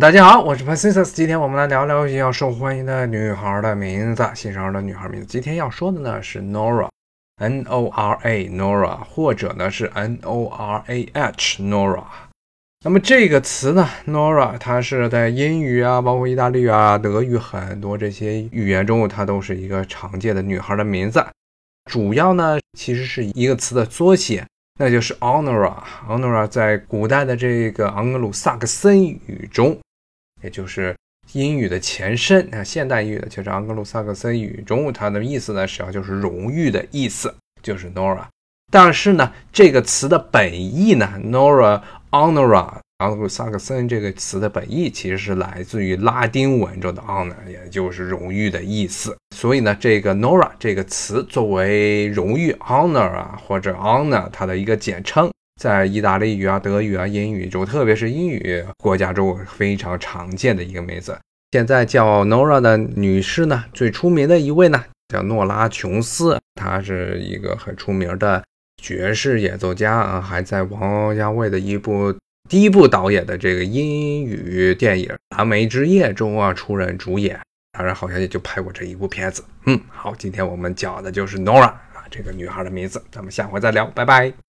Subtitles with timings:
[0.00, 5.26] 大家好，我是 Pacius，今天我们来聊聊比较受欢迎的女孩的名字，新生儿的女孩名字。
[5.26, 12.02] 今天要说的呢是 Nora，N O R A，Nora，或者呢是 N O R A H，Nora。
[12.84, 21.24] 那么这个词呢，Nora，它是在英语啊，包括意大利啊、德语很多这些语言中，它都是一个常见的女孩的名字。
[21.88, 24.44] 主要呢，其实是一个词的缩写。
[24.76, 29.78] 那就是 Honora，Honora 在古代的这个盎格鲁撒克森语中，
[30.44, 30.94] 也就是
[31.32, 38.26] 英语的前身啊，现代英语的就是盎格鲁撒克森语中，它的意思呢，实际上就是荣誉的意思，就是 Nora。
[38.70, 42.74] 但是呢，这个词的本意呢，Nora，Honora。
[42.98, 49.14] 盎格鲁撒克森这个词的本意其实是来自于拉丁文中的 honor，也就是荣誉的意思。
[49.34, 61.18] 所以呢，这个 Nora 这个词作为荣誉 honor 啊或者 honor 它的一个简称，在意大利语啊、德语啊、英语中，特别是英语国家中非常常见的一个名字。
[61.52, 68.42] 现在叫 Nora 的女士呢，最出名的一位呢叫诺拉琼斯，她是一个很出名的
[68.82, 72.14] 爵士演奏家啊，还在王家卫的一部。
[72.46, 77.40] 第一部导演的这个英语电影《蓝莓之夜》中啊，出任主演，
[77.72, 79.42] 当然好像也就拍过这一部片子。
[79.64, 84.43] 嗯，好，今天我们讲的就是 Nora 啊，这个女孩的名字，咱们下回再聊，拜拜。